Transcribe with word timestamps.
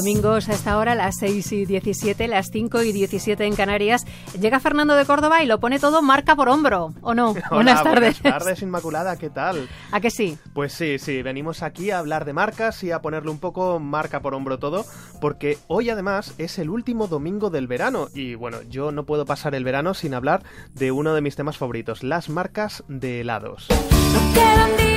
domingos 0.00 0.48
a 0.48 0.54
esta 0.54 0.78
hora, 0.78 0.94
las 0.94 1.16
6 1.18 1.52
y 1.52 1.66
17, 1.66 2.26
las 2.26 2.48
5 2.50 2.82
y 2.84 2.92
17 2.92 3.44
en 3.44 3.54
Canarias, 3.54 4.06
llega 4.40 4.58
Fernando 4.58 4.94
de 4.94 5.04
Córdoba 5.04 5.42
y 5.42 5.46
lo 5.46 5.60
pone 5.60 5.78
todo 5.78 6.00
marca 6.00 6.34
por 6.36 6.48
hombro, 6.48 6.94
¿o 7.02 7.12
no? 7.12 7.34
buenas 7.50 7.82
tardes. 7.82 8.22
Buenas 8.22 8.42
tardes, 8.42 8.62
Inmaculada, 8.62 9.18
¿qué 9.18 9.28
tal? 9.28 9.68
¿A 9.92 10.00
que 10.00 10.10
sí? 10.10 10.38
Pues 10.54 10.72
sí, 10.72 10.98
sí, 10.98 11.20
venimos 11.20 11.62
aquí 11.62 11.90
a 11.90 11.98
hablar 11.98 12.24
de 12.24 12.32
marcas 12.32 12.82
y 12.82 12.92
a 12.92 13.02
ponerle 13.02 13.30
un 13.30 13.40
poco 13.40 13.78
marca 13.78 14.20
por 14.20 14.32
hombro 14.32 14.58
todo, 14.58 14.86
porque 15.20 15.58
hoy 15.66 15.90
además 15.90 16.34
es 16.38 16.58
el 16.58 16.70
último 16.70 17.06
domingo 17.06 17.50
del 17.50 17.66
verano 17.66 18.08
y 18.14 18.36
bueno, 18.36 18.62
yo 18.62 18.92
no 18.92 19.04
puedo 19.04 19.26
pasar 19.26 19.54
el 19.54 19.64
verano 19.64 19.92
sin 19.92 20.14
hablar 20.14 20.42
de 20.72 20.92
uno 20.92 21.12
de 21.12 21.20
mis 21.20 21.36
temas 21.36 21.58
favoritos, 21.58 22.02
las 22.02 22.30
marcas 22.30 22.84
de 22.88 23.20
helados. 23.20 23.68
No 23.68 24.89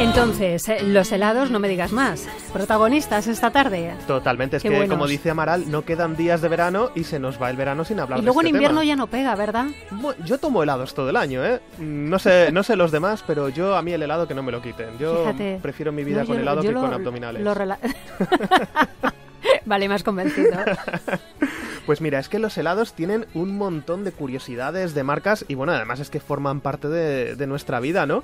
Entonces, 0.00 0.66
eh, 0.68 0.78
los 0.82 1.12
helados, 1.12 1.50
no 1.50 1.58
me 1.58 1.68
digas 1.68 1.92
más. 1.92 2.26
Protagonistas 2.52 3.26
esta 3.26 3.50
tarde. 3.50 3.92
Totalmente, 4.06 4.56
es 4.56 4.62
Qué 4.62 4.70
que 4.70 4.76
buenos. 4.76 4.94
como 4.96 5.06
dice 5.06 5.30
Amaral, 5.30 5.70
no 5.70 5.84
quedan 5.84 6.16
días 6.16 6.40
de 6.40 6.48
verano 6.48 6.90
y 6.94 7.04
se 7.04 7.18
nos 7.18 7.40
va 7.40 7.50
el 7.50 7.56
verano 7.56 7.84
sin 7.84 8.00
hablar 8.00 8.18
Y 8.18 8.22
de 8.22 8.26
luego 8.26 8.40
en 8.40 8.46
este 8.46 8.56
invierno 8.56 8.80
tema. 8.80 8.88
ya 8.88 8.96
no 8.96 9.06
pega, 9.08 9.34
¿verdad? 9.36 9.66
Bueno, 9.90 10.24
Yo 10.24 10.38
tomo 10.38 10.62
helados 10.62 10.94
todo 10.94 11.10
el 11.10 11.16
año, 11.16 11.44
¿eh? 11.44 11.60
No 11.78 12.18
sé, 12.18 12.50
no 12.50 12.62
sé 12.62 12.76
los 12.76 12.90
demás, 12.92 13.22
pero 13.26 13.50
yo 13.50 13.76
a 13.76 13.82
mí 13.82 13.92
el 13.92 14.02
helado 14.02 14.26
que 14.26 14.34
no 14.34 14.42
me 14.42 14.52
lo 14.52 14.62
quiten. 14.62 14.98
Yo 14.98 15.24
Fíjate. 15.26 15.58
prefiero 15.60 15.92
mi 15.92 16.02
vida 16.02 16.20
No, 16.22 16.26
con 16.26 16.36
yo- 16.36 16.42
helado 16.42 16.62
yo 16.62 16.68
que 16.70 16.74
lo- 16.74 16.80
con 16.80 16.94
abdominales. 16.94 17.42
lo 17.42 17.54
vale, 19.66 19.88
más 19.88 20.02
convencido. 20.02 20.50
Pues 21.90 22.00
mira, 22.00 22.20
es 22.20 22.28
que 22.28 22.38
los 22.38 22.56
helados 22.56 22.92
tienen 22.92 23.26
un 23.34 23.58
montón 23.58 24.04
de 24.04 24.12
curiosidades, 24.12 24.94
de 24.94 25.02
marcas 25.02 25.44
y 25.48 25.56
bueno, 25.56 25.72
además 25.72 25.98
es 25.98 26.08
que 26.08 26.20
forman 26.20 26.60
parte 26.60 26.86
de, 26.86 27.34
de 27.34 27.46
nuestra 27.48 27.80
vida, 27.80 28.06
¿no? 28.06 28.22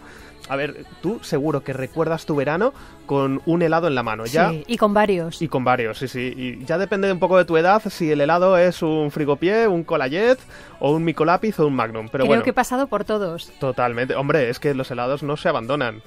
A 0.49 0.55
ver, 0.55 0.87
tú 1.03 1.19
seguro 1.23 1.65
que 1.65 1.73
recuerdas 1.73 2.27
tu 2.27 2.37
verano 2.37 2.73
con 3.07 3.43
un 3.45 3.63
helado 3.63 3.89
en 3.89 3.97
la 3.97 4.05
mano, 4.05 4.25
¿ya? 4.25 4.51
Sí, 4.51 4.63
y 4.69 4.77
con 4.77 4.95
varios. 4.95 5.43
Y 5.43 5.49
con 5.49 5.65
varios, 5.65 5.99
sí, 5.99 6.07
sí. 6.07 6.33
Y 6.37 6.65
ya 6.65 6.79
depende 6.79 7.11
un 7.11 7.19
poco 7.19 7.39
de 7.39 7.45
tu 7.45 7.57
edad 7.57 7.83
si 7.91 8.13
el 8.13 8.21
helado 8.21 8.57
es 8.57 8.83
un 8.83 9.11
frigopié, 9.11 9.67
un 9.67 9.83
colayet 9.83 10.39
o 10.79 10.93
un 10.93 11.03
micolápiz 11.03 11.59
o 11.59 11.67
un 11.67 11.75
magnum. 11.75 12.07
Pero 12.07 12.23
Creo 12.23 12.29
bueno, 12.29 12.45
que 12.45 12.51
he 12.51 12.53
pasado 12.53 12.87
por 12.87 13.03
todos. 13.03 13.51
Totalmente. 13.59 14.15
Hombre, 14.15 14.49
es 14.49 14.61
que 14.61 14.75
los 14.75 14.93
helados 14.93 15.25
no 15.25 15.37
se 15.37 15.49
abandonan. 15.49 16.03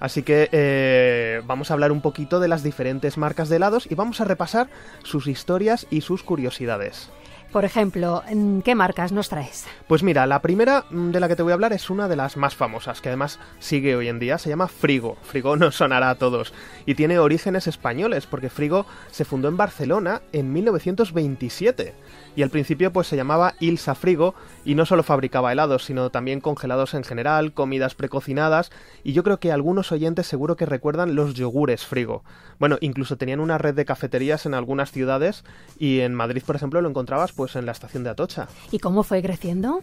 Así 0.00 0.22
que 0.22 0.48
eh, 0.52 1.42
vamos 1.46 1.70
a 1.70 1.74
hablar 1.74 1.92
un 1.92 2.00
poquito 2.00 2.40
de 2.40 2.48
las 2.48 2.62
diferentes 2.62 3.18
marcas 3.18 3.48
de 3.48 3.56
helados 3.56 3.90
y 3.90 3.94
vamos 3.94 4.20
a 4.20 4.24
repasar 4.24 4.68
sus 5.02 5.26
historias 5.26 5.86
y 5.90 6.02
sus 6.02 6.22
curiosidades. 6.22 7.10
Por 7.52 7.64
ejemplo, 7.64 8.22
mm, 8.30 8.60
¿qué 8.60 8.74
marcas 8.74 9.10
nos 9.10 9.30
traes? 9.30 9.66
Pues 9.86 10.02
mira, 10.02 10.26
la 10.26 10.42
primera 10.42 10.84
mm, 10.90 11.10
de 11.12 11.20
la 11.20 11.28
que 11.28 11.36
te 11.36 11.42
voy 11.42 11.52
a 11.52 11.54
hablar 11.54 11.72
es 11.72 11.88
una 11.88 12.06
de 12.06 12.16
las 12.16 12.36
más 12.36 12.54
famosas, 12.54 13.00
que 13.00 13.08
además 13.08 13.38
sigue 13.58 13.96
hoy 13.96 14.08
en 14.08 14.18
día, 14.18 14.36
se 14.36 14.50
llama 14.50 14.68
Frigo. 14.68 15.16
Frigo 15.22 15.56
nos 15.56 15.76
sonará 15.76 16.10
a 16.10 16.14
todos. 16.16 16.52
Y 16.84 16.94
tiene 16.94 17.18
orígenes 17.18 17.66
españoles, 17.66 18.26
porque 18.26 18.50
Frigo 18.50 18.84
se 19.10 19.24
fundó 19.24 19.48
en 19.48 19.56
Barcelona 19.56 20.20
en 20.32 20.52
1927. 20.52 21.94
Y 22.38 22.42
al 22.44 22.50
principio 22.50 22.92
pues 22.92 23.08
se 23.08 23.16
llamaba 23.16 23.54
Ilsa 23.58 23.96
Frigo 23.96 24.32
y 24.64 24.76
no 24.76 24.86
solo 24.86 25.02
fabricaba 25.02 25.50
helados, 25.50 25.84
sino 25.84 26.10
también 26.10 26.40
congelados 26.40 26.94
en 26.94 27.02
general, 27.02 27.52
comidas 27.52 27.96
precocinadas 27.96 28.70
y 29.02 29.12
yo 29.12 29.24
creo 29.24 29.40
que 29.40 29.50
algunos 29.50 29.90
oyentes 29.90 30.28
seguro 30.28 30.54
que 30.54 30.64
recuerdan 30.64 31.16
los 31.16 31.34
yogures 31.34 31.84
Frigo. 31.84 32.22
Bueno, 32.60 32.78
incluso 32.80 33.16
tenían 33.16 33.40
una 33.40 33.58
red 33.58 33.74
de 33.74 33.84
cafeterías 33.84 34.46
en 34.46 34.54
algunas 34.54 34.92
ciudades 34.92 35.42
y 35.80 35.98
en 35.98 36.14
Madrid, 36.14 36.44
por 36.46 36.54
ejemplo, 36.54 36.80
lo 36.80 36.88
encontrabas 36.88 37.32
pues 37.32 37.56
en 37.56 37.66
la 37.66 37.72
estación 37.72 38.04
de 38.04 38.10
Atocha. 38.10 38.46
¿Y 38.70 38.78
cómo 38.78 39.02
fue 39.02 39.20
creciendo? 39.20 39.80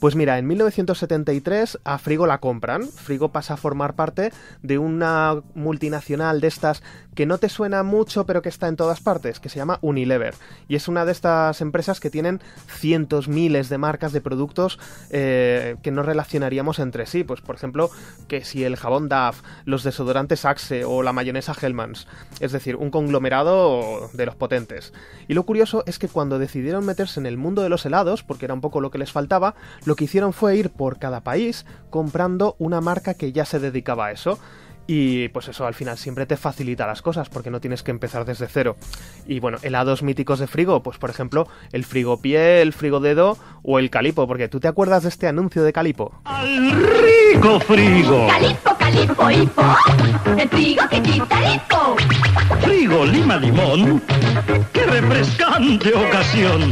Pues 0.00 0.16
mira, 0.16 0.36
en 0.38 0.48
1973 0.48 1.78
a 1.84 1.98
Frigo 1.98 2.26
la 2.26 2.38
compran. 2.38 2.88
Frigo 2.88 3.28
pasa 3.28 3.54
a 3.54 3.56
formar 3.56 3.94
parte 3.94 4.32
de 4.60 4.78
una 4.78 5.40
multinacional 5.54 6.40
de 6.40 6.48
estas 6.48 6.82
que 7.14 7.26
no 7.26 7.38
te 7.38 7.48
suena 7.48 7.84
mucho, 7.84 8.26
pero 8.26 8.42
que 8.42 8.48
está 8.48 8.66
en 8.66 8.74
todas 8.74 9.00
partes, 9.00 9.38
que 9.38 9.48
se 9.48 9.58
llama 9.58 9.78
Unilever. 9.80 10.34
Y 10.66 10.74
es 10.74 10.88
una 10.88 11.04
de 11.04 11.12
estas 11.12 11.60
empresas 11.60 11.91
que 12.00 12.10
tienen 12.10 12.40
cientos, 12.68 13.28
miles 13.28 13.68
de 13.68 13.78
marcas 13.78 14.12
de 14.12 14.20
productos 14.20 14.78
eh, 15.10 15.76
que 15.82 15.90
no 15.90 16.02
relacionaríamos 16.02 16.78
entre 16.78 17.06
sí. 17.06 17.24
Pues 17.24 17.40
por 17.40 17.54
ejemplo, 17.54 17.90
que 18.28 18.44
si 18.44 18.64
el 18.64 18.76
jabón 18.76 19.08
DAF, 19.08 19.42
los 19.64 19.84
desodorantes 19.84 20.44
Axe 20.44 20.84
o 20.84 21.02
la 21.02 21.12
mayonesa 21.12 21.54
Hellmann's. 21.60 22.06
Es 22.40 22.52
decir, 22.52 22.76
un 22.76 22.90
conglomerado 22.90 24.10
de 24.12 24.26
los 24.26 24.36
potentes. 24.36 24.92
Y 25.28 25.34
lo 25.34 25.44
curioso 25.44 25.84
es 25.86 25.98
que 25.98 26.08
cuando 26.08 26.38
decidieron 26.38 26.84
meterse 26.84 27.20
en 27.20 27.26
el 27.26 27.36
mundo 27.36 27.62
de 27.62 27.68
los 27.68 27.86
helados, 27.86 28.22
porque 28.22 28.46
era 28.46 28.54
un 28.54 28.60
poco 28.60 28.80
lo 28.80 28.90
que 28.90 28.98
les 28.98 29.12
faltaba, 29.12 29.54
lo 29.84 29.96
que 29.96 30.04
hicieron 30.04 30.32
fue 30.32 30.56
ir 30.56 30.70
por 30.70 30.98
cada 30.98 31.20
país 31.20 31.66
comprando 31.90 32.56
una 32.58 32.80
marca 32.80 33.14
que 33.14 33.32
ya 33.32 33.44
se 33.44 33.60
dedicaba 33.60 34.06
a 34.06 34.12
eso. 34.12 34.38
Y 34.86 35.28
pues 35.28 35.48
eso 35.48 35.66
al 35.66 35.74
final 35.74 35.96
siempre 35.96 36.26
te 36.26 36.36
facilita 36.36 36.86
las 36.86 37.02
cosas 37.02 37.28
porque 37.28 37.50
no 37.50 37.60
tienes 37.60 37.82
que 37.82 37.90
empezar 37.90 38.24
desde 38.24 38.48
cero. 38.48 38.76
Y 39.26 39.40
bueno, 39.40 39.58
helados 39.62 40.02
míticos 40.02 40.38
de 40.38 40.46
frigo, 40.46 40.82
pues 40.82 40.98
por 40.98 41.10
ejemplo 41.10 41.48
el 41.72 41.84
frigopié, 41.84 42.62
el 42.62 42.72
frigodedo 42.72 43.38
o 43.62 43.78
el 43.78 43.90
calipo, 43.90 44.26
porque 44.26 44.48
tú 44.48 44.60
te 44.60 44.68
acuerdas 44.68 45.04
de 45.04 45.08
este 45.08 45.28
anuncio 45.28 45.62
de 45.62 45.72
calipo. 45.72 46.12
Rico 47.32 47.60
frigo. 47.60 48.26
Calipo, 48.28 48.76
calipo, 48.78 49.30
hipo. 49.30 49.62
El 50.36 50.48
frigo 50.48 50.88
que 50.88 51.02
quita 51.02 51.38
el 51.38 51.54
hipo. 51.54 51.96
Frigo 52.60 53.04
lima 53.04 53.36
limón. 53.36 54.02
¡Qué 54.72 54.86
refrescante 54.86 55.92
ocasión! 55.94 56.70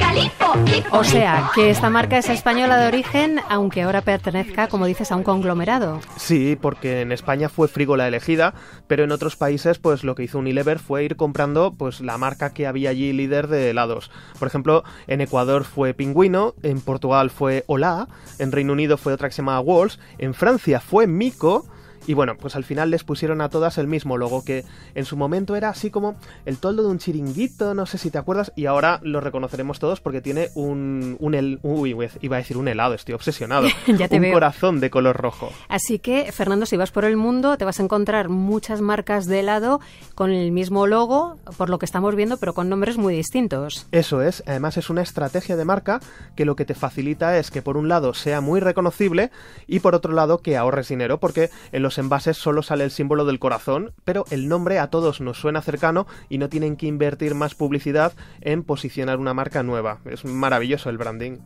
O 0.90 1.04
sea, 1.04 1.50
que 1.54 1.70
esta 1.70 1.90
marca 1.90 2.18
es 2.18 2.28
española 2.28 2.76
de 2.78 2.88
origen, 2.88 3.40
aunque 3.48 3.82
ahora 3.82 4.02
pertenezca, 4.02 4.68
como 4.68 4.86
dices, 4.86 5.12
a 5.12 5.16
un 5.16 5.22
conglomerado. 5.22 6.00
Sí, 6.16 6.56
porque 6.60 7.02
en 7.02 7.12
España 7.12 7.48
fue 7.48 7.68
Frigo 7.68 7.96
la 7.96 8.08
elegida, 8.08 8.54
pero 8.86 9.04
en 9.04 9.12
otros 9.12 9.36
países 9.36 9.78
pues 9.78 10.04
lo 10.04 10.14
que 10.14 10.24
hizo 10.24 10.38
Unilever 10.38 10.78
fue 10.78 11.04
ir 11.04 11.16
comprando 11.16 11.74
pues 11.76 12.00
la 12.00 12.18
marca 12.18 12.52
que 12.52 12.66
había 12.66 12.90
allí 12.90 13.12
líder 13.12 13.48
de 13.48 13.70
helados. 13.70 14.10
Por 14.38 14.48
ejemplo, 14.48 14.84
en 15.06 15.20
Ecuador 15.20 15.64
fue 15.64 15.94
Pingüino, 15.94 16.54
en 16.62 16.80
Portugal 16.80 17.30
fue 17.30 17.64
Hola, 17.66 18.08
en 18.38 18.52
Reino 18.52 18.72
Unido 18.72 18.96
fue 18.96 19.12
otra 19.12 19.28
que 19.28 19.34
se 19.34 19.42
llama 19.42 19.60
Walls, 19.60 19.98
en 20.18 20.34
Francia 20.34 20.80
fue 20.80 21.06
Mico 21.06 21.66
y 22.06 22.14
bueno, 22.14 22.36
pues 22.36 22.56
al 22.56 22.64
final 22.64 22.90
les 22.90 23.04
pusieron 23.04 23.40
a 23.40 23.48
todas 23.48 23.78
el 23.78 23.86
mismo 23.86 24.16
logo 24.16 24.44
que 24.44 24.64
en 24.94 25.04
su 25.04 25.16
momento 25.16 25.56
era 25.56 25.68
así 25.68 25.90
como 25.90 26.16
el 26.46 26.58
toldo 26.58 26.82
de 26.82 26.88
un 26.88 26.98
chiringuito, 26.98 27.74
no 27.74 27.86
sé 27.86 27.98
si 27.98 28.10
te 28.10 28.18
acuerdas, 28.18 28.52
y 28.56 28.66
ahora 28.66 29.00
lo 29.02 29.20
reconoceremos 29.20 29.78
todos 29.78 30.00
porque 30.00 30.20
tiene 30.20 30.48
un, 30.54 31.16
un 31.20 31.32
hel- 31.34 31.58
uy, 31.62 31.96
iba 32.20 32.36
a 32.36 32.38
decir 32.38 32.56
un 32.56 32.68
helado, 32.68 32.94
estoy 32.94 33.14
obsesionado. 33.14 33.68
Ya 33.86 34.08
te 34.08 34.16
un 34.16 34.22
veo. 34.22 34.32
corazón 34.32 34.80
de 34.80 34.88
color 34.90 35.16
rojo. 35.16 35.50
Así 35.68 35.98
que, 35.98 36.30
Fernando, 36.32 36.64
si 36.66 36.76
vas 36.76 36.90
por 36.90 37.04
el 37.04 37.16
mundo, 37.16 37.56
te 37.58 37.64
vas 37.64 37.80
a 37.80 37.82
encontrar 37.82 38.28
muchas 38.28 38.80
marcas 38.80 39.26
de 39.26 39.40
helado 39.40 39.80
con 40.14 40.30
el 40.30 40.52
mismo 40.52 40.86
logo, 40.86 41.36
por 41.56 41.68
lo 41.70 41.78
que 41.78 41.86
estamos 41.86 42.14
viendo, 42.14 42.36
pero 42.38 42.54
con 42.54 42.68
nombres 42.68 42.96
muy 42.98 43.14
distintos. 43.14 43.86
Eso 43.92 44.22
es, 44.22 44.42
además 44.46 44.76
es 44.76 44.90
una 44.90 45.02
estrategia 45.02 45.56
de 45.56 45.64
marca 45.64 46.00
que 46.36 46.44
lo 46.44 46.56
que 46.56 46.64
te 46.64 46.74
facilita 46.74 47.36
es 47.38 47.50
que 47.50 47.62
por 47.62 47.76
un 47.76 47.88
lado 47.88 48.14
sea 48.14 48.40
muy 48.40 48.60
reconocible 48.60 49.30
y 49.66 49.80
por 49.80 49.94
otro 49.94 50.12
lado 50.12 50.38
que 50.38 50.56
ahorres 50.56 50.88
dinero 50.88 51.18
porque 51.18 51.50
en 51.72 51.82
los 51.82 51.89
envases 51.98 52.36
solo 52.36 52.62
sale 52.62 52.84
el 52.84 52.90
símbolo 52.90 53.24
del 53.24 53.38
corazón, 53.38 53.92
pero 54.04 54.24
el 54.30 54.48
nombre 54.48 54.78
a 54.78 54.88
todos 54.88 55.20
nos 55.20 55.38
suena 55.38 55.62
cercano 55.62 56.06
y 56.28 56.38
no 56.38 56.48
tienen 56.48 56.76
que 56.76 56.86
invertir 56.86 57.34
más 57.34 57.54
publicidad 57.54 58.12
en 58.40 58.62
posicionar 58.62 59.18
una 59.18 59.34
marca 59.34 59.62
nueva. 59.62 59.98
Es 60.04 60.24
maravilloso 60.24 60.90
el 60.90 60.98
branding. 60.98 61.38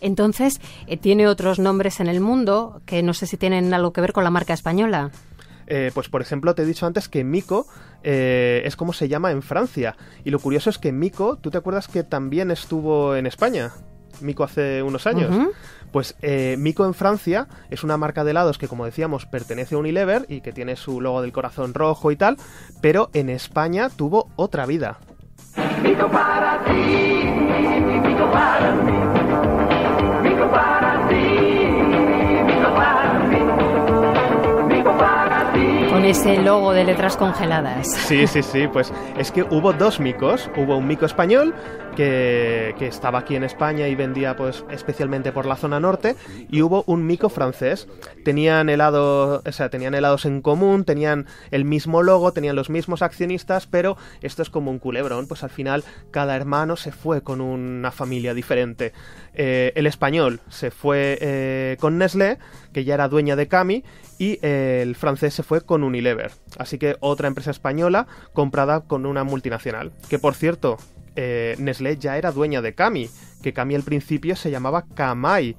Entonces, 0.00 0.60
eh, 0.86 0.96
tiene 0.96 1.28
otros 1.28 1.58
nombres 1.58 2.00
en 2.00 2.08
el 2.08 2.20
mundo 2.20 2.80
que 2.86 3.02
no 3.02 3.14
sé 3.14 3.26
si 3.26 3.36
tienen 3.36 3.72
algo 3.74 3.92
que 3.92 4.00
ver 4.00 4.12
con 4.12 4.24
la 4.24 4.30
marca 4.30 4.54
española. 4.54 5.10
Eh, 5.66 5.90
pues 5.94 6.08
por 6.08 6.22
ejemplo, 6.22 6.54
te 6.54 6.62
he 6.62 6.66
dicho 6.66 6.86
antes 6.86 7.08
que 7.08 7.24
Mico 7.24 7.66
eh, 8.02 8.62
es 8.64 8.76
como 8.76 8.92
se 8.92 9.08
llama 9.08 9.30
en 9.30 9.42
Francia. 9.42 9.96
Y 10.24 10.30
lo 10.30 10.38
curioso 10.38 10.70
es 10.70 10.78
que 10.78 10.92
Mico, 10.92 11.38
¿tú 11.38 11.50
te 11.50 11.58
acuerdas 11.58 11.88
que 11.88 12.04
también 12.04 12.50
estuvo 12.50 13.16
en 13.16 13.26
España? 13.26 13.72
Mico 14.22 14.44
hace 14.44 14.82
unos 14.82 15.06
años. 15.06 15.30
Pues 15.90 16.16
eh, 16.22 16.56
Mico 16.58 16.86
en 16.86 16.94
Francia 16.94 17.48
es 17.70 17.84
una 17.84 17.98
marca 17.98 18.24
de 18.24 18.30
helados 18.30 18.56
que, 18.56 18.66
como 18.66 18.86
decíamos, 18.86 19.26
pertenece 19.26 19.74
a 19.74 19.78
Unilever 19.78 20.24
y 20.28 20.40
que 20.40 20.52
tiene 20.52 20.76
su 20.76 21.00
logo 21.00 21.20
del 21.20 21.32
corazón 21.32 21.74
rojo 21.74 22.10
y 22.10 22.16
tal, 22.16 22.36
pero 22.80 23.10
en 23.12 23.28
España 23.28 23.90
tuvo 23.90 24.30
otra 24.36 24.64
vida. 24.64 24.98
Con 35.90 36.04
ese 36.06 36.42
logo 36.42 36.72
de 36.72 36.84
letras 36.84 37.16
congeladas. 37.16 37.86
Sí, 37.92 38.26
sí, 38.26 38.42
sí, 38.42 38.66
pues 38.66 38.92
es 39.18 39.30
que 39.30 39.42
hubo 39.42 39.72
dos 39.72 40.00
micos, 40.00 40.50
hubo 40.56 40.76
un 40.78 40.86
mico 40.86 41.04
español 41.04 41.54
que, 41.92 42.74
que 42.78 42.86
estaba 42.86 43.20
aquí 43.20 43.36
en 43.36 43.44
España 43.44 43.88
y 43.88 43.94
vendía 43.94 44.36
pues 44.36 44.64
especialmente 44.70 45.32
por 45.32 45.46
la 45.46 45.56
zona 45.56 45.80
norte 45.80 46.16
y 46.50 46.62
hubo 46.62 46.84
un 46.86 47.06
mico 47.06 47.28
francés. 47.28 47.88
Tenían 48.24 48.68
helado, 48.68 49.42
o 49.44 49.52
sea, 49.52 49.68
tenían 49.68 49.94
helados 49.94 50.24
en 50.24 50.42
común, 50.42 50.84
tenían 50.84 51.26
el 51.50 51.64
mismo 51.64 52.02
logo, 52.02 52.32
tenían 52.32 52.56
los 52.56 52.70
mismos 52.70 53.02
accionistas, 53.02 53.66
pero 53.66 53.96
esto 54.20 54.42
es 54.42 54.50
como 54.50 54.70
un 54.70 54.78
culebrón, 54.78 55.26
pues 55.26 55.42
al 55.42 55.50
final 55.50 55.84
cada 56.10 56.36
hermano 56.36 56.76
se 56.76 56.92
fue 56.92 57.22
con 57.22 57.40
una 57.40 57.90
familia 57.90 58.34
diferente. 58.34 58.92
Eh, 59.34 59.72
el 59.74 59.86
español 59.86 60.40
se 60.48 60.70
fue 60.70 61.18
eh, 61.20 61.76
con 61.80 61.98
Nestlé, 61.98 62.38
que 62.72 62.84
ya 62.84 62.94
era 62.94 63.08
dueña 63.08 63.36
de 63.36 63.48
Cami, 63.48 63.84
y 64.18 64.38
eh, 64.42 64.80
el 64.82 64.94
francés 64.94 65.34
se 65.34 65.42
fue 65.42 65.62
con 65.62 65.82
Unilever. 65.82 66.32
Así 66.58 66.78
que 66.78 66.96
otra 67.00 67.28
empresa 67.28 67.50
española 67.50 68.06
comprada 68.32 68.80
con 68.80 69.06
una 69.06 69.24
multinacional. 69.24 69.92
Que 70.08 70.18
por 70.18 70.34
cierto, 70.34 70.78
eh, 71.16 71.56
Nestlé 71.58 71.96
ya 71.98 72.16
era 72.18 72.32
dueña 72.32 72.62
de 72.62 72.74
Cami, 72.74 73.08
que 73.42 73.52
Cami 73.52 73.74
al 73.74 73.82
principio 73.82 74.36
se 74.36 74.50
llamaba 74.50 74.84
Kamai 74.94 75.56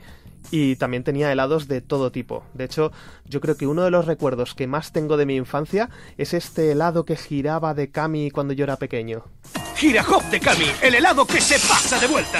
y 0.51 0.75
también 0.75 1.03
tenía 1.03 1.31
helados 1.31 1.67
de 1.67 1.81
todo 1.81 2.11
tipo. 2.11 2.43
De 2.53 2.65
hecho, 2.65 2.91
yo 3.25 3.41
creo 3.41 3.57
que 3.57 3.67
uno 3.67 3.83
de 3.83 3.91
los 3.91 4.05
recuerdos 4.05 4.53
que 4.53 4.67
más 4.67 4.91
tengo 4.91 5.17
de 5.17 5.25
mi 5.25 5.35
infancia 5.35 5.89
es 6.17 6.33
este 6.33 6.71
helado 6.71 7.05
que 7.05 7.15
giraba 7.15 7.73
de 7.73 7.89
Cami 7.89 8.29
cuando 8.31 8.53
yo 8.53 8.63
era 8.63 8.77
pequeño. 8.77 9.23
Gira 9.75 10.05
Hop 10.07 10.23
de 10.29 10.39
Cami, 10.39 10.67
el 10.81 10.95
helado 10.95 11.25
que 11.25 11.41
se 11.41 11.55
pasa 11.67 11.99
de 11.99 12.07
vuelta. 12.07 12.37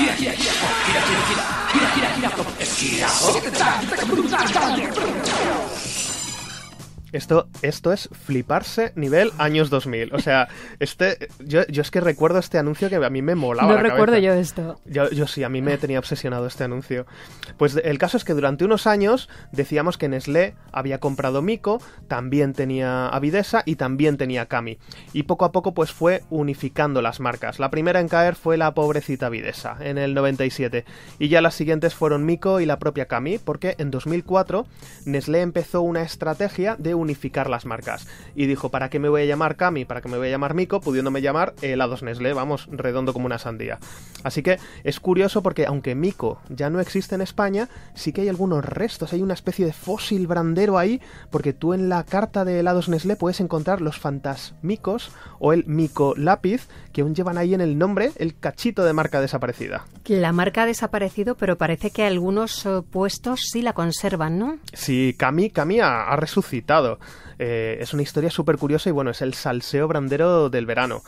Esto, 7.13 7.48
esto 7.62 7.94
es 7.94 8.10
fliparse 8.12 8.92
nivel 8.95 9.31
años 9.38 9.69
2000. 9.69 10.13
O 10.13 10.19
sea, 10.19 10.50
este, 10.80 11.30
yo, 11.39 11.65
yo 11.68 11.81
es 11.81 11.92
que 11.92 12.01
recuerdo 12.01 12.39
este 12.39 12.57
anuncio 12.57 12.89
que 12.89 12.95
a 12.95 13.10
mí 13.10 13.21
me 13.21 13.36
molaba. 13.36 13.68
no 13.68 13.75
la 13.75 13.83
recuerdo 13.83 14.13
cabeza. 14.13 14.25
yo 14.25 14.33
esto. 14.33 14.80
Yo, 14.86 15.10
yo 15.12 15.27
sí, 15.27 15.44
a 15.44 15.50
mí 15.50 15.62
me 15.62 15.77
tenía 15.77 16.00
obsesionado 16.00 16.48
este 16.48 16.63
anuncio. 16.63 17.06
Pues 17.57 17.80
el 17.81 17.98
caso 17.98 18.18
es 18.18 18.25
que 18.25 18.33
durante 18.33 18.65
unos 18.65 18.88
años 18.88 19.30
decíamos 19.51 19.98
que 19.98 20.10
Nestlé 20.10 20.56
había 20.71 21.00
comprado 21.00 21.42
Mico, 21.42 21.81
también 22.07 22.54
tenía 22.54 23.07
Avidesa 23.07 23.63
y 23.65 23.75
también 23.75 24.18
tenía 24.18 24.48
Cami. 24.48 24.80
Y 25.13 25.24
poco 25.24 25.45
a 25.45 25.51
poco 25.51 25.74
pues 25.74 25.92
fue 25.92 26.24
unificando 26.30 27.01
las 27.01 27.19
marcas. 27.19 27.60
La 27.60 27.69
primera 27.69 28.00
en 28.00 28.07
caer 28.07 28.36
fue 28.36 28.57
la 28.57 28.74
pobrecita 28.74 29.27
Avidesa, 29.27 29.77
en 29.80 29.98
el 29.98 30.13
97. 30.13 30.86
Y 31.19 31.27
ya 31.27 31.42
las 31.42 31.54
siguientes 31.54 31.94
fueron 31.94 32.25
Mico 32.25 32.60
y 32.60 32.65
la 32.65 32.80
propia 32.80 33.06
Cami, 33.06 33.38
porque 33.38 33.75
en 33.77 33.92
2004 33.92 34.65
Nestlé 35.06 35.42
empezó 35.42 35.81
una 35.81 36.01
estrategia 36.01 36.75
de 36.77 36.95
unificar 37.04 37.50
las 37.50 37.66
marcas. 37.66 38.08
Y 38.36 38.48
dijo, 38.48 38.70
¿para 38.70 38.90
qué 38.90 39.00
me 39.00 39.10
voy 39.10 39.22
a 39.22 39.26
llamar 39.26 39.56
Cami? 39.56 39.86
¿Para 39.86 40.02
qué 40.02 40.10
me 40.10 40.18
voy 40.18 40.28
a 40.28 40.32
llamar 40.32 40.54
Mico? 40.54 40.82
Pudiéndome 40.82 41.22
llamar 41.22 41.54
helados 41.62 42.04
Nestlé, 42.04 42.34
vamos, 42.34 42.68
redondo 42.72 43.14
como 43.14 43.26
una 43.26 43.38
sandía. 43.38 43.80
Así 44.24 44.42
que 44.42 44.58
es 44.84 45.00
curioso 45.00 45.44
porque 45.44 45.66
aunque 45.66 45.96
Mico 45.96 46.40
ya 46.50 46.70
no 46.70 46.80
existe 46.80 47.16
en 47.16 47.22
España, 47.22 47.70
sí 47.94 48.14
que 48.14 48.22
hay 48.22 48.30
algunos 48.30 48.66
restos, 48.66 49.14
hay 49.14 49.22
una 49.22 49.34
especie 49.34 49.66
de 49.66 49.74
fósil 49.74 50.28
brandero 50.28 50.78
ahí, 50.78 51.02
porque 51.30 51.54
tú 51.54 51.74
en 51.74 51.90
la 51.90 52.04
carta 52.04 52.46
de 52.46 52.60
helados 52.60 52.90
Nestlé 52.90 53.16
puedes 53.16 53.40
encontrar 53.40 53.82
los 53.82 54.00
fantasmicos 54.00 55.12
o 55.40 55.54
el 55.54 55.66
Mico 55.66 56.14
lápiz 56.18 56.68
que 56.92 57.02
aún 57.02 57.16
llevan 57.16 57.38
ahí 57.38 57.54
en 57.54 57.62
el 57.62 57.78
nombre 57.78 58.12
el 58.16 58.38
cachito 58.38 58.84
de 58.84 58.94
marca 58.94 59.22
desaparecida. 59.22 59.86
La 60.06 60.32
marca 60.32 60.64
ha 60.64 60.66
desaparecido, 60.66 61.36
pero 61.36 61.58
parece 61.58 61.92
que 61.92 62.06
algunos 62.06 62.66
eh, 62.66 62.82
puestos 62.90 63.42
sí 63.52 63.62
la 63.62 63.74
conservan, 63.74 64.38
¿no? 64.38 64.58
Sí, 64.74 65.16
Cami, 65.18 65.50
Cami 65.50 65.80
ha, 65.80 66.04
ha 66.04 66.16
resucitado. 66.16 66.93
Eh, 67.40 67.78
es 67.80 67.94
una 67.94 68.04
historia 68.04 68.30
súper 68.30 68.57
curiosa 68.57 68.90
y 68.90 68.92
bueno, 68.92 69.12
es 69.12 69.22
el 69.22 69.34
salseo 69.34 69.88
brandero 69.88 70.50
del 70.50 70.66
verano. 70.66 71.04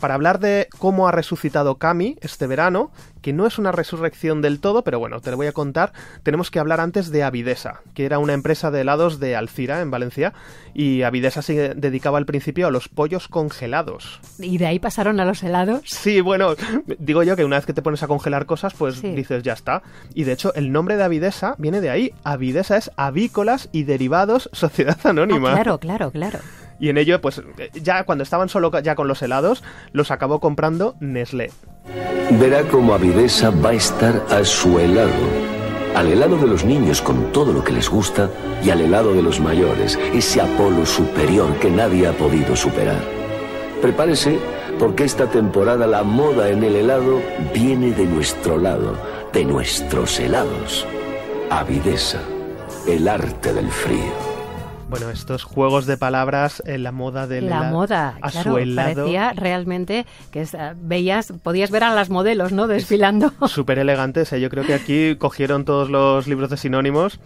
Para 0.00 0.14
hablar 0.14 0.40
de 0.40 0.68
cómo 0.78 1.08
ha 1.08 1.12
resucitado 1.12 1.76
Cami 1.76 2.16
este 2.20 2.46
verano, 2.46 2.90
que 3.22 3.32
no 3.32 3.46
es 3.46 3.58
una 3.58 3.72
resurrección 3.72 4.42
del 4.42 4.60
todo, 4.60 4.84
pero 4.84 4.98
bueno, 4.98 5.20
te 5.20 5.30
lo 5.30 5.36
voy 5.36 5.46
a 5.46 5.52
contar, 5.52 5.92
tenemos 6.22 6.50
que 6.50 6.58
hablar 6.58 6.80
antes 6.80 7.10
de 7.10 7.22
Avidesa, 7.22 7.80
que 7.94 8.04
era 8.04 8.18
una 8.18 8.34
empresa 8.34 8.70
de 8.70 8.82
helados 8.82 9.18
de 9.20 9.34
Alcira, 9.36 9.80
en 9.80 9.90
Valencia, 9.90 10.34
y 10.74 11.02
Avidesa 11.02 11.40
se 11.42 11.74
dedicaba 11.74 12.18
al 12.18 12.26
principio 12.26 12.66
a 12.66 12.70
los 12.70 12.88
pollos 12.88 13.28
congelados. 13.28 14.20
Y 14.38 14.58
de 14.58 14.66
ahí 14.66 14.78
pasaron 14.78 15.20
a 15.20 15.24
los 15.24 15.42
helados. 15.42 15.80
Sí, 15.86 16.20
bueno, 16.20 16.54
digo 16.98 17.22
yo 17.22 17.36
que 17.36 17.44
una 17.44 17.56
vez 17.56 17.64
que 17.66 17.72
te 17.72 17.82
pones 17.82 18.02
a 18.02 18.08
congelar 18.08 18.46
cosas, 18.46 18.74
pues 18.74 18.96
Sí. 18.96 19.10
dices 19.14 19.42
ya 19.42 19.52
está. 19.54 19.82
Y 20.14 20.24
de 20.24 20.32
hecho, 20.32 20.52
el 20.54 20.72
nombre 20.72 20.96
de 20.96 21.04
Avidesa 21.04 21.54
viene 21.58 21.80
de 21.80 21.90
ahí. 21.90 22.12
Avidesa 22.24 22.76
es 22.76 22.90
Avícolas 22.96 23.68
y 23.72 23.84
Derivados 23.84 24.50
Sociedad 24.52 24.98
Ah, 25.04 25.10
Anónima. 25.10 25.52
claro, 25.52 25.78
claro, 25.78 26.10
claro. 26.10 26.40
Y 26.78 26.88
en 26.88 26.98
ello, 26.98 27.20
pues 27.20 27.42
ya 27.74 28.04
cuando 28.04 28.24
estaban 28.24 28.48
solo 28.48 28.70
ya 28.80 28.94
con 28.94 29.08
los 29.08 29.22
helados, 29.22 29.62
los 29.92 30.10
acabó 30.10 30.40
comprando 30.40 30.96
Nestlé. 31.00 31.50
Verá 32.38 32.62
cómo 32.62 32.94
Avidesa 32.94 33.50
va 33.50 33.70
a 33.70 33.74
estar 33.74 34.24
a 34.30 34.44
su 34.44 34.78
helado. 34.78 35.12
Al 35.94 36.08
helado 36.08 36.36
de 36.38 36.48
los 36.48 36.64
niños 36.64 37.00
con 37.00 37.30
todo 37.32 37.52
lo 37.52 37.62
que 37.62 37.72
les 37.72 37.88
gusta 37.88 38.28
y 38.64 38.70
al 38.70 38.80
helado 38.80 39.14
de 39.14 39.22
los 39.22 39.38
mayores, 39.40 39.96
ese 40.12 40.40
Apolo 40.40 40.84
superior 40.84 41.54
que 41.60 41.70
nadie 41.70 42.08
ha 42.08 42.12
podido 42.12 42.56
superar. 42.56 43.00
Prepárese 43.80 44.38
porque 44.78 45.04
esta 45.04 45.26
temporada 45.26 45.86
la 45.86 46.02
moda 46.02 46.48
en 46.48 46.64
el 46.64 46.74
helado 46.74 47.22
viene 47.52 47.92
de 47.92 48.06
nuestro 48.06 48.58
lado, 48.58 48.98
de 49.32 49.44
nuestros 49.44 50.18
helados. 50.18 50.84
Avidesa, 51.50 52.20
el 52.88 53.06
arte 53.06 53.52
del 53.52 53.70
frío. 53.70 54.33
Bueno, 54.90 55.10
estos 55.10 55.42
juegos 55.42 55.86
de 55.86 55.96
palabras 55.96 56.62
en 56.66 56.84
la 56.84 56.92
moda 56.92 57.26
del 57.26 57.48
La 57.48 57.64
moda, 57.64 58.16
a 58.20 58.30
claro, 58.30 58.52
su 58.52 58.58
helado. 58.58 58.94
parecía 58.94 59.32
realmente 59.32 60.06
que 60.30 60.42
es- 60.42 60.54
eh, 60.54 60.74
veías, 60.76 61.32
podías 61.42 61.70
ver 61.72 61.82
a 61.84 61.94
las 61.94 62.10
modelos, 62.10 62.52
¿no? 62.52 62.68
Desfilando. 62.68 63.32
Súper 63.48 63.78
elegantes, 63.80 64.32
¿eh? 64.32 64.40
yo 64.40 64.50
creo 64.50 64.64
que 64.64 64.74
aquí 64.74 65.16
cogieron 65.16 65.64
todos 65.64 65.90
los 65.90 66.28
libros 66.28 66.48
de 66.50 66.58
sinónimos. 66.58 67.18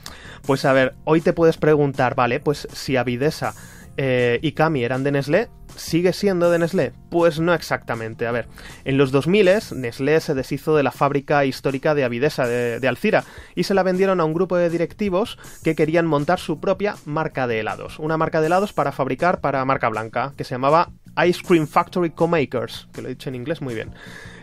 Pues 0.46 0.64
a 0.64 0.72
ver, 0.72 0.94
hoy 1.04 1.20
te 1.20 1.34
puedes 1.34 1.58
preguntar, 1.58 2.14
vale, 2.14 2.40
pues 2.40 2.68
si 2.72 2.96
Avidesa 2.96 3.52
eh, 3.98 4.38
y 4.40 4.52
Cami 4.52 4.82
eran 4.84 5.02
de 5.04 5.12
Nestlé, 5.12 5.48
¿sigue 5.78 6.12
siendo 6.12 6.50
de 6.50 6.58
Nestlé? 6.58 6.92
Pues 7.10 7.40
no 7.40 7.54
exactamente. 7.54 8.26
A 8.26 8.32
ver, 8.32 8.48
en 8.84 8.98
los 8.98 9.10
2000 9.10 9.48
Nestlé 9.76 10.20
se 10.20 10.34
deshizo 10.34 10.76
de 10.76 10.82
la 10.82 10.92
fábrica 10.92 11.44
histórica 11.44 11.94
de 11.94 12.04
Avidesa 12.04 12.46
de, 12.46 12.88
Alcira 12.88 13.24
y 13.54 13.64
se 13.64 13.74
la 13.74 13.82
vendieron 13.82 14.20
a 14.20 14.24
un 14.24 14.34
grupo 14.34 14.56
de 14.56 14.70
directivos 14.70 15.38
que 15.62 15.74
querían 15.74 16.06
montar 16.06 16.38
su 16.38 16.60
propia 16.60 16.96
marca 17.04 17.46
de 17.46 17.60
helados. 17.60 17.98
Una 17.98 18.16
marca 18.16 18.40
de 18.40 18.46
helados 18.46 18.72
para 18.72 18.92
fabricar 18.92 19.40
para 19.40 19.64
marca 19.64 19.88
blanca, 19.88 20.34
que 20.36 20.44
se 20.44 20.54
llamaba 20.54 20.90
Ice 21.26 21.42
Cream 21.46 21.66
Factory 21.66 22.10
Co-Makers, 22.10 22.88
que 22.92 23.02
lo 23.02 23.08
he 23.08 23.12
dicho 23.12 23.28
en 23.28 23.34
inglés 23.34 23.60
muy 23.60 23.74
bien. 23.74 23.94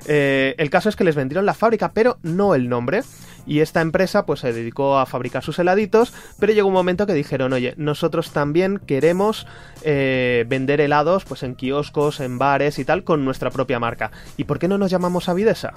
Eh, 0.08 0.56
el 0.58 0.70
caso 0.70 0.90
es 0.90 0.96
que 0.96 1.04
les 1.04 1.16
vendieron 1.16 1.46
la 1.46 1.54
fábrica, 1.54 1.92
pero 1.94 2.18
no 2.22 2.56
el 2.56 2.70
nombre. 2.70 3.02
Y 3.48 3.60
esta 3.60 3.82
empresa 3.82 4.26
pues 4.26 4.40
se 4.40 4.54
dedicó 4.54 4.98
a 4.98 5.06
fabricar 5.06 5.44
sus 5.44 5.60
heladitos, 5.60 6.14
pero 6.40 6.52
llegó 6.52 6.68
un 6.68 6.74
momento 6.74 7.06
que 7.06 7.14
dijeron, 7.14 7.54
oye, 7.54 7.76
nosotros 7.78 8.32
también 8.32 8.80
queremos 8.80 9.46
eh, 9.84 10.46
vender 10.48 10.82
helados 10.82 11.25
pues 11.28 11.44
en 11.44 11.56
kioscos, 11.56 12.20
en 12.20 12.38
bares 12.38 12.80
y 12.80 12.86
tal, 12.86 13.04
con 13.04 13.26
nuestra 13.26 13.52
propia 13.52 13.80
marca. 13.80 14.12
¿Y 14.38 14.46
por 14.46 14.60
qué 14.60 14.68
no 14.68 14.78
nos 14.78 14.92
llamamos 14.92 15.30
Avidesa? 15.30 15.74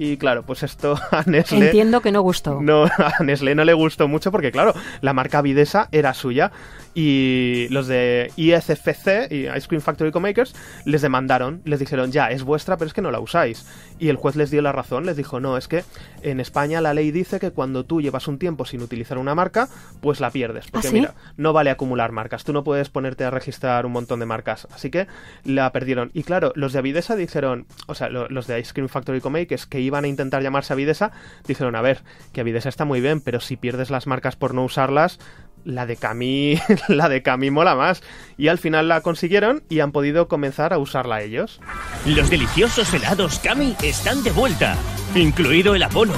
Y 0.00 0.16
claro, 0.16 0.44
pues 0.44 0.62
esto 0.62 0.96
a 1.10 1.24
Nestlé... 1.26 1.66
Entiendo 1.66 2.00
que 2.00 2.12
no 2.12 2.22
gustó. 2.22 2.60
No, 2.60 2.84
a 2.98 3.22
Nestlé 3.22 3.56
no 3.56 3.64
le 3.64 3.74
gustó 3.74 4.06
mucho 4.06 4.30
porque, 4.30 4.52
claro, 4.52 4.72
la 5.00 5.12
marca 5.12 5.42
Videsa 5.42 5.88
era 5.90 6.14
suya 6.14 6.52
y 7.00 7.68
los 7.70 7.86
de 7.86 8.32
ISFC 8.34 9.30
y 9.30 9.46
Ice 9.46 9.68
Cream 9.68 9.80
Factory 9.80 10.10
Co-Makers 10.10 10.52
les 10.84 11.00
demandaron, 11.00 11.62
les 11.64 11.78
dijeron, 11.78 12.10
ya, 12.10 12.32
es 12.32 12.42
vuestra, 12.42 12.76
pero 12.76 12.88
es 12.88 12.92
que 12.92 13.02
no 13.02 13.12
la 13.12 13.20
usáis. 13.20 13.66
Y 14.00 14.08
el 14.08 14.16
juez 14.16 14.34
les 14.34 14.50
dio 14.50 14.62
la 14.62 14.72
razón, 14.72 15.06
les 15.06 15.16
dijo, 15.16 15.38
no, 15.38 15.56
es 15.56 15.68
que 15.68 15.84
en 16.22 16.40
España 16.40 16.80
la 16.80 16.94
ley 16.94 17.12
dice 17.12 17.38
que 17.38 17.52
cuando 17.52 17.84
tú 17.84 18.00
llevas 18.00 18.26
un 18.26 18.40
tiempo 18.40 18.64
sin 18.64 18.82
utilizar 18.82 19.16
una 19.18 19.36
marca, 19.36 19.68
pues 20.00 20.18
la 20.18 20.30
pierdes. 20.32 20.66
Porque 20.72 20.88
¿Ah, 20.88 20.90
sí? 20.90 20.96
mira, 20.98 21.14
no 21.36 21.52
vale 21.52 21.70
acumular 21.70 22.10
marcas, 22.10 22.42
tú 22.42 22.52
no 22.52 22.64
puedes 22.64 22.88
ponerte 22.90 23.22
a 23.22 23.30
registrar 23.30 23.86
un 23.86 23.92
montón 23.92 24.18
de 24.18 24.26
marcas. 24.26 24.66
Así 24.74 24.90
que 24.90 25.06
la 25.44 25.70
perdieron. 25.70 26.10
Y 26.14 26.24
claro, 26.24 26.52
los 26.56 26.72
de 26.72 26.80
Avidesa 26.80 27.14
dijeron, 27.14 27.66
o 27.86 27.94
sea, 27.94 28.08
lo- 28.08 28.28
los 28.28 28.48
de 28.48 28.58
Ice 28.58 28.72
Cream 28.72 28.88
Factory 28.88 29.20
Co-Makers 29.20 29.66
que 29.66 29.78
iban 29.80 30.04
a 30.04 30.08
intentar 30.08 30.42
llamarse 30.42 30.72
Avidesa, 30.72 31.12
dijeron, 31.46 31.76
a 31.76 31.80
ver, 31.80 32.02
que 32.32 32.40
Avidesa 32.40 32.68
está 32.68 32.84
muy 32.84 33.00
bien, 33.00 33.20
pero 33.20 33.38
si 33.38 33.56
pierdes 33.56 33.90
las 33.90 34.08
marcas 34.08 34.34
por 34.34 34.52
no 34.52 34.64
usarlas, 34.64 35.20
la 35.64 35.86
de 35.86 35.96
Cami, 35.96 36.58
la 36.88 37.08
de 37.08 37.22
Cami 37.22 37.50
mola 37.50 37.74
más. 37.74 38.02
Y 38.36 38.48
al 38.48 38.58
final 38.58 38.88
la 38.88 39.00
consiguieron 39.00 39.62
y 39.68 39.80
han 39.80 39.92
podido 39.92 40.28
comenzar 40.28 40.72
a 40.72 40.78
usarla 40.78 41.22
ellos. 41.22 41.60
Los 42.04 42.30
deliciosos 42.30 42.92
helados 42.92 43.38
Cami 43.40 43.76
están 43.82 44.22
de 44.22 44.30
vuelta, 44.30 44.76
incluido 45.14 45.74
el 45.74 45.82
Apolo. 45.82 46.14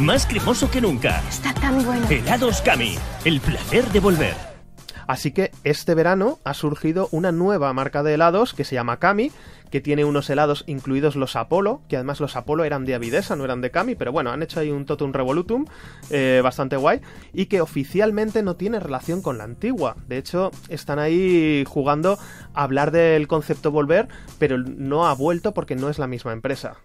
Más 0.00 0.26
cremoso 0.26 0.70
que 0.70 0.80
nunca. 0.80 1.22
Está 1.28 1.54
tan 1.54 1.84
bueno. 1.84 2.06
Helados 2.10 2.60
Cami, 2.60 2.96
el 3.24 3.40
placer 3.40 3.84
de 3.86 4.00
volver. 4.00 4.55
Así 5.06 5.30
que 5.30 5.50
este 5.64 5.94
verano 5.94 6.38
ha 6.44 6.54
surgido 6.54 7.08
una 7.12 7.32
nueva 7.32 7.72
marca 7.72 8.02
de 8.02 8.14
helados 8.14 8.54
que 8.54 8.64
se 8.64 8.74
llama 8.74 8.98
Cami, 8.98 9.30
que 9.70 9.80
tiene 9.80 10.04
unos 10.04 10.30
helados 10.30 10.64
incluidos 10.66 11.16
los 11.16 11.36
Apolo, 11.36 11.82
que 11.88 11.96
además 11.96 12.20
los 12.20 12.36
Apolo 12.36 12.64
eran 12.64 12.84
de 12.84 12.94
Avidesa, 12.94 13.36
no 13.36 13.44
eran 13.44 13.60
de 13.60 13.70
Cami, 13.70 13.94
pero 13.94 14.12
bueno, 14.12 14.30
han 14.30 14.42
hecho 14.42 14.60
ahí 14.60 14.70
un 14.70 14.86
totum 14.86 15.12
revolutum 15.12 15.66
eh, 16.10 16.40
bastante 16.42 16.76
guay, 16.76 17.00
y 17.32 17.46
que 17.46 17.60
oficialmente 17.60 18.42
no 18.42 18.56
tiene 18.56 18.80
relación 18.80 19.22
con 19.22 19.38
la 19.38 19.44
antigua. 19.44 19.96
De 20.08 20.18
hecho, 20.18 20.50
están 20.68 20.98
ahí 20.98 21.64
jugando 21.66 22.18
a 22.54 22.62
hablar 22.62 22.90
del 22.90 23.28
concepto 23.28 23.70
volver, 23.70 24.08
pero 24.38 24.58
no 24.58 25.06
ha 25.06 25.14
vuelto 25.14 25.52
porque 25.52 25.76
no 25.76 25.88
es 25.88 25.98
la 25.98 26.06
misma 26.06 26.32
empresa. 26.32 26.76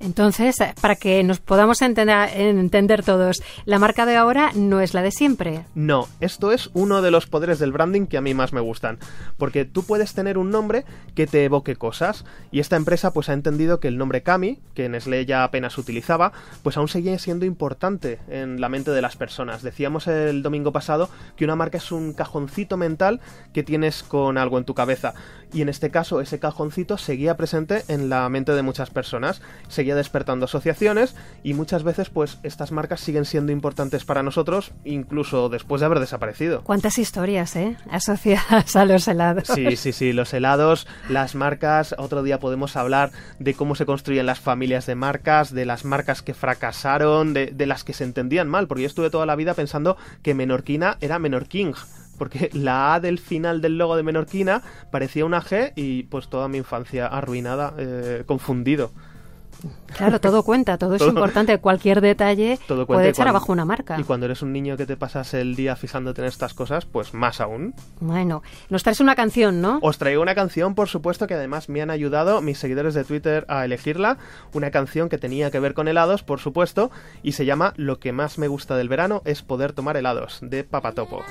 Entonces, 0.00 0.58
eh, 0.60 0.74
para 0.80 0.96
que 0.96 1.22
nos 1.22 1.40
podamos 1.40 1.82
entender, 1.82 2.30
entender 2.34 3.04
todos, 3.04 3.42
la 3.66 3.78
marca 3.78 4.06
de 4.06 4.16
ahora 4.16 4.50
no 4.54 4.80
es 4.80 4.94
la 4.94 5.02
de 5.02 5.12
siempre. 5.12 5.64
No, 5.74 6.08
esto 6.20 6.52
es 6.52 6.70
uno 6.72 7.02
de 7.02 7.10
los 7.10 7.26
poderes 7.26 7.58
del 7.58 7.72
branding 7.72 8.06
que 8.06 8.16
a 8.16 8.22
mí 8.22 8.32
más 8.32 8.52
me 8.54 8.60
gustan, 8.60 8.98
porque 9.36 9.66
tú 9.66 9.84
puedes 9.84 10.14
tener 10.14 10.38
un 10.38 10.50
nombre 10.50 10.84
que 11.14 11.26
te 11.26 11.44
evoque 11.44 11.76
cosas, 11.76 12.24
y 12.50 12.60
esta 12.60 12.76
empresa 12.76 13.12
pues 13.12 13.28
ha 13.28 13.34
entendido 13.34 13.78
que 13.78 13.88
el 13.88 13.98
nombre 13.98 14.22
Kami, 14.22 14.58
que 14.74 14.88
Nestlé 14.88 15.26
ya 15.26 15.44
apenas 15.44 15.76
utilizaba, 15.76 16.32
pues 16.62 16.76
aún 16.78 16.88
sigue 16.88 17.18
siendo 17.18 17.44
importante 17.44 18.18
en 18.28 18.60
la 18.60 18.70
mente 18.70 18.90
de 18.90 19.02
las 19.02 19.16
personas. 19.16 19.62
Decíamos 19.62 20.06
el 20.06 20.42
domingo 20.42 20.72
pasado 20.72 21.10
que 21.36 21.44
una 21.44 21.56
marca 21.56 21.76
es 21.76 21.92
un 21.92 22.14
cajoncito 22.14 22.76
mental 22.78 23.20
que 23.52 23.62
tienes 23.62 24.02
con 24.02 24.38
algo 24.38 24.56
en 24.56 24.64
tu 24.64 24.74
cabeza, 24.74 25.12
y 25.52 25.62
en 25.62 25.68
este 25.68 25.90
caso 25.90 26.20
ese 26.20 26.38
cajoncito 26.38 26.96
seguía 26.96 27.36
presente 27.36 27.82
en 27.88 28.08
la 28.08 28.28
mente 28.28 28.52
de 28.52 28.62
muchas 28.62 28.88
personas, 28.88 29.42
seguía 29.68 29.89
despertando 29.94 30.44
asociaciones 30.44 31.14
y 31.42 31.54
muchas 31.54 31.82
veces 31.82 32.10
pues 32.10 32.38
estas 32.42 32.72
marcas 32.72 33.00
siguen 33.00 33.24
siendo 33.24 33.52
importantes 33.52 34.04
para 34.04 34.22
nosotros 34.22 34.72
incluso 34.84 35.48
después 35.48 35.80
de 35.80 35.86
haber 35.86 36.00
desaparecido. 36.00 36.62
¿Cuántas 36.62 36.98
historias, 36.98 37.56
eh? 37.56 37.76
Asociadas 37.90 38.76
a 38.76 38.84
los 38.84 39.08
helados. 39.08 39.48
Sí, 39.48 39.76
sí, 39.76 39.92
sí, 39.92 40.12
los 40.12 40.32
helados, 40.34 40.86
las 41.08 41.34
marcas, 41.34 41.94
otro 41.98 42.22
día 42.22 42.40
podemos 42.40 42.76
hablar 42.76 43.10
de 43.38 43.54
cómo 43.54 43.74
se 43.74 43.86
construyen 43.86 44.26
las 44.26 44.40
familias 44.40 44.86
de 44.86 44.94
marcas, 44.94 45.52
de 45.52 45.66
las 45.66 45.84
marcas 45.84 46.22
que 46.22 46.34
fracasaron, 46.34 47.34
de, 47.34 47.46
de 47.46 47.66
las 47.66 47.84
que 47.84 47.92
se 47.92 48.04
entendían 48.04 48.48
mal, 48.48 48.66
porque 48.66 48.82
yo 48.82 48.88
estuve 48.88 49.10
toda 49.10 49.26
la 49.26 49.36
vida 49.36 49.54
pensando 49.54 49.96
que 50.22 50.34
Menorquina 50.34 50.96
era 51.00 51.18
Menorking 51.18 51.74
porque 52.20 52.50
la 52.52 52.92
A 52.94 53.00
del 53.00 53.18
final 53.18 53.62
del 53.62 53.78
logo 53.78 53.96
de 53.96 54.02
Menorquina 54.02 54.62
parecía 54.90 55.24
una 55.24 55.40
G 55.40 55.72
y 55.74 56.02
pues 56.02 56.28
toda 56.28 56.48
mi 56.48 56.58
infancia 56.58 57.06
arruinada, 57.06 57.72
eh, 57.78 58.24
confundido. 58.26 58.92
Claro, 59.96 60.20
todo 60.20 60.42
cuenta, 60.42 60.78
todo, 60.78 60.94
es 60.94 61.02
importante. 61.02 61.58
Cualquier 61.58 62.00
detalle 62.00 62.58
Todo 62.68 62.86
puede 62.86 63.06
y 63.06 63.08
echar 63.10 63.24
cuando- 63.26 63.38
abajo 63.38 63.52
una 63.52 63.64
marca. 63.64 63.96
Y 63.98 64.04
cuando 64.04 64.26
eres 64.26 64.42
un 64.42 64.52
niño 64.52 64.76
que 64.76 64.86
te 64.86 64.96
pasas 64.96 65.34
el 65.34 65.56
día 65.56 65.76
fijándote 65.76 66.22
en 66.22 66.28
estas 66.28 66.54
cosas, 66.54 66.86
pues 66.86 67.12
más 67.14 67.40
aún. 67.40 67.74
Bueno, 68.00 68.42
nos 68.68 68.82
traes 68.82 69.00
una 69.00 69.14
canción, 69.16 69.60
¿no? 69.60 69.78
Os 69.82 69.98
traigo 69.98 70.22
una 70.22 70.34
canción, 70.34 70.74
por 70.74 70.88
supuesto, 70.88 71.26
que 71.26 71.34
además 71.34 71.68
me 71.68 71.82
han 71.82 71.90
ayudado 71.90 72.40
mis 72.40 72.58
seguidores 72.58 72.94
de 72.94 73.04
Twitter 73.04 73.44
a 73.48 73.64
elegirla. 73.64 74.18
Una 74.52 74.70
canción 74.70 75.08
que 75.08 75.18
tenía 75.18 75.50
que 75.50 75.60
ver 75.60 75.74
con 75.74 75.88
helados, 75.88 76.22
por 76.22 76.38
supuesto, 76.40 76.90
y 77.22 77.32
se 77.32 77.44
llama 77.44 77.74
Lo 77.76 77.98
que 77.98 78.12
más 78.12 78.38
me 78.38 78.48
gusta 78.48 78.76
del 78.76 78.88
verano 78.88 79.22
es 79.24 79.42
poder 79.42 79.72
tomar 79.72 79.96
helados, 79.96 80.38
de 80.42 80.64
Papatopo. 80.64 81.22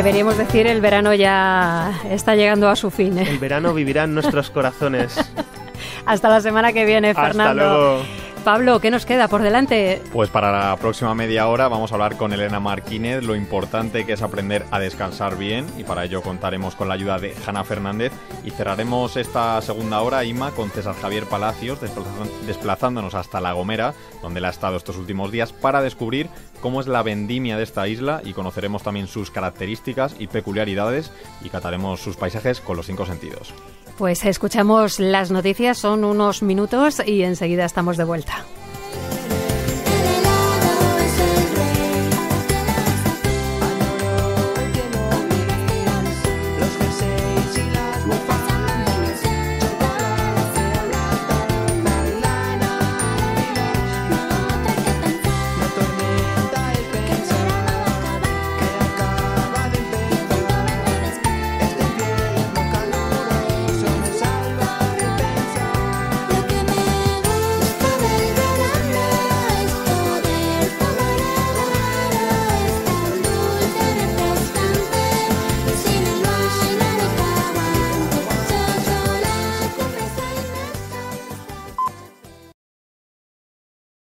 Deberíamos 0.00 0.38
decir 0.38 0.66
el 0.66 0.80
verano 0.80 1.12
ya 1.12 1.92
está 2.08 2.34
llegando 2.34 2.70
a 2.70 2.74
su 2.74 2.90
fin. 2.90 3.18
¿eh? 3.18 3.26
El 3.28 3.38
verano 3.38 3.74
vivirá 3.74 4.04
en 4.04 4.14
nuestros 4.14 4.48
corazones. 4.48 5.14
Hasta 6.06 6.30
la 6.30 6.40
semana 6.40 6.72
que 6.72 6.86
viene, 6.86 7.10
Hasta 7.10 7.22
Fernando. 7.26 7.54
luego. 7.62 8.02
Pablo, 8.40 8.80
¿qué 8.80 8.90
nos 8.90 9.06
queda 9.06 9.28
por 9.28 9.42
delante? 9.42 10.02
Pues 10.12 10.30
para 10.30 10.50
la 10.50 10.76
próxima 10.76 11.14
media 11.14 11.46
hora 11.48 11.68
vamos 11.68 11.92
a 11.92 11.94
hablar 11.94 12.16
con 12.16 12.32
Elena 12.32 12.60
Martínez 12.60 13.22
lo 13.22 13.36
importante 13.36 14.06
que 14.06 14.14
es 14.14 14.22
aprender 14.22 14.64
a 14.70 14.78
descansar 14.78 15.36
bien 15.36 15.66
y 15.78 15.84
para 15.84 16.04
ello 16.04 16.22
contaremos 16.22 16.74
con 16.74 16.88
la 16.88 16.94
ayuda 16.94 17.18
de 17.18 17.34
Hanna 17.46 17.64
Fernández 17.64 18.12
y 18.44 18.50
cerraremos 18.50 19.16
esta 19.16 19.60
segunda 19.62 20.00
hora, 20.00 20.24
Ima, 20.24 20.52
con 20.52 20.70
César 20.70 20.94
Javier 21.00 21.24
Palacios 21.26 21.78
desplazándonos 22.46 23.14
hasta 23.14 23.40
La 23.40 23.52
Gomera, 23.52 23.94
donde 24.22 24.38
él 24.38 24.46
ha 24.46 24.50
estado 24.50 24.76
estos 24.76 24.96
últimos 24.96 25.30
días, 25.30 25.52
para 25.52 25.82
descubrir 25.82 26.28
cómo 26.60 26.80
es 26.80 26.86
la 26.86 27.02
vendimia 27.02 27.56
de 27.56 27.64
esta 27.64 27.86
isla 27.88 28.22
y 28.24 28.32
conoceremos 28.32 28.82
también 28.82 29.06
sus 29.06 29.30
características 29.30 30.16
y 30.18 30.26
peculiaridades 30.26 31.12
y 31.42 31.50
cataremos 31.50 32.00
sus 32.00 32.16
paisajes 32.16 32.60
con 32.60 32.76
los 32.76 32.86
cinco 32.86 33.06
sentidos. 33.06 33.52
Pues 34.00 34.24
escuchamos 34.24 34.98
las 34.98 35.30
noticias, 35.30 35.76
son 35.76 36.04
unos 36.04 36.42
minutos 36.42 37.02
y 37.04 37.22
enseguida 37.22 37.66
estamos 37.66 37.98
de 37.98 38.04
vuelta. 38.04 38.46